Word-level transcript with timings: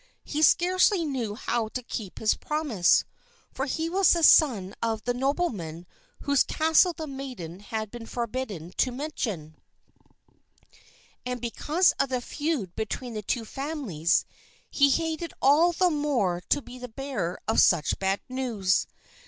He 0.23 0.41
scarcely 0.41 1.05
knew 1.05 1.35
how 1.35 1.67
to 1.67 1.83
keep 1.83 2.17
his 2.17 2.33
promise, 2.33 3.03
for 3.53 3.67
he 3.67 3.87
was 3.87 4.13
the 4.13 4.23
son 4.23 4.73
of 4.81 5.03
the 5.03 5.13
nobleman 5.13 5.85
whose 6.21 6.41
castle 6.43 6.93
the 6.93 7.05
maiden 7.05 7.59
had 7.59 7.91
been 7.91 8.07
forbidden 8.07 8.71
to 8.77 8.91
mention; 8.91 9.57
and, 11.23 11.39
because 11.39 11.91
of 11.99 12.09
the 12.09 12.19
feud 12.19 12.75
between 12.75 13.13
the 13.13 13.21
two 13.21 13.45
families, 13.45 14.25
he 14.71 14.89
hated 14.89 15.35
all 15.39 15.71
the 15.71 15.91
more 15.91 16.41
to 16.49 16.63
be 16.63 16.79
the 16.79 16.89
bearer 16.89 17.39
of 17.47 17.61
such 17.61 17.99
bad 17.99 18.21
news. 18.27 18.87